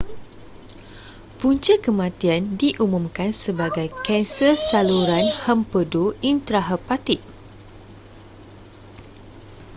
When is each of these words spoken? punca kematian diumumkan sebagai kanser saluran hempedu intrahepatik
punca 1.39 1.75
kematian 1.85 2.43
diumumkan 2.59 3.29
sebagai 3.45 3.85
kanser 4.05 4.53
saluran 4.69 5.25
hempedu 5.45 6.05
intrahepatik 6.31 7.21